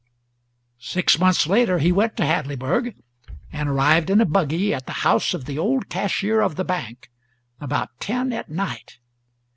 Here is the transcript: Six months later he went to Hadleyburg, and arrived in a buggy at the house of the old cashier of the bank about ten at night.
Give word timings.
Six 0.79 1.19
months 1.19 1.45
later 1.45 1.77
he 1.77 1.91
went 1.91 2.17
to 2.17 2.25
Hadleyburg, 2.25 2.95
and 3.53 3.69
arrived 3.69 4.09
in 4.09 4.19
a 4.19 4.25
buggy 4.25 4.73
at 4.73 4.87
the 4.87 4.93
house 5.05 5.35
of 5.35 5.45
the 5.45 5.59
old 5.59 5.89
cashier 5.89 6.41
of 6.41 6.55
the 6.55 6.65
bank 6.65 7.11
about 7.59 7.89
ten 7.99 8.33
at 8.33 8.49
night. 8.49 8.97